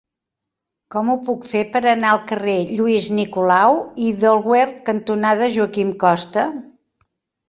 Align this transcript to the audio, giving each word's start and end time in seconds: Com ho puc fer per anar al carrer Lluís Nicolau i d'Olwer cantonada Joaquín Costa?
Com 0.93 1.09
ho 1.13 1.15
puc 1.25 1.43
fer 1.49 1.59
per 1.73 1.81
anar 1.91 2.13
al 2.13 2.21
carrer 2.31 2.55
Lluís 2.79 3.09
Nicolau 3.17 3.77
i 4.05 4.07
d'Olwer 4.23 4.63
cantonada 4.89 5.51
Joaquín 5.57 5.93
Costa? 6.05 6.47